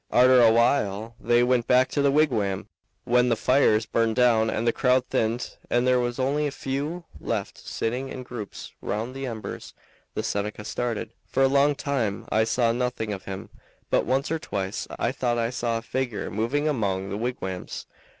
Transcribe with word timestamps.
Arter 0.09 0.41
a 0.41 0.51
while 0.51 1.13
they 1.19 1.43
went 1.43 1.67
back 1.67 1.87
to 1.89 2.01
the 2.01 2.09
wigwam. 2.09 2.67
When 3.03 3.29
the 3.29 3.35
fires 3.35 3.85
burned 3.85 4.15
down 4.15 4.49
and 4.49 4.65
the 4.65 4.73
crowd 4.73 5.05
thinned, 5.11 5.57
and 5.69 5.85
there 5.85 5.99
was 5.99 6.17
only 6.17 6.47
a 6.47 6.51
few 6.51 7.03
left 7.19 7.59
sitting 7.59 8.09
in 8.09 8.23
groups 8.23 8.71
round 8.81 9.13
the 9.13 9.27
embers, 9.27 9.75
the 10.15 10.23
Seneca 10.23 10.65
started. 10.65 11.11
For 11.27 11.43
a 11.43 11.47
long 11.47 11.75
time 11.75 12.25
I 12.31 12.45
saw 12.45 12.71
nothing 12.71 13.13
of 13.13 13.25
him, 13.25 13.51
but 13.91 14.07
once 14.07 14.31
or 14.31 14.39
twice 14.39 14.87
I 14.97 15.11
thought 15.11 15.37
I 15.37 15.51
saw 15.51 15.77
a 15.77 15.83
figure 15.83 16.31
moving 16.31 16.67
among 16.67 17.11
the 17.11 17.17
wigwams. 17.17 17.85